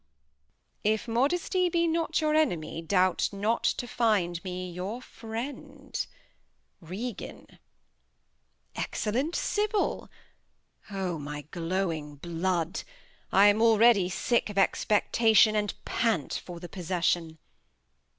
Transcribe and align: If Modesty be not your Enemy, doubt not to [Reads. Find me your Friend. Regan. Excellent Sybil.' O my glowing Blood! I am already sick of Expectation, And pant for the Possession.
If 0.83 1.07
Modesty 1.07 1.69
be 1.69 1.85
not 1.85 2.21
your 2.21 2.33
Enemy, 2.33 2.81
doubt 2.81 3.29
not 3.31 3.63
to 3.63 3.85
[Reads. 3.85 3.93
Find 3.93 4.43
me 4.43 4.71
your 4.71 4.99
Friend. 4.99 6.07
Regan. 6.79 7.45
Excellent 8.75 9.35
Sybil.' 9.35 10.09
O 10.89 11.19
my 11.19 11.41
glowing 11.51 12.15
Blood! 12.15 12.81
I 13.31 13.45
am 13.45 13.61
already 13.61 14.09
sick 14.09 14.49
of 14.49 14.57
Expectation, 14.57 15.55
And 15.55 15.75
pant 15.85 16.33
for 16.33 16.59
the 16.59 16.67
Possession. 16.67 17.37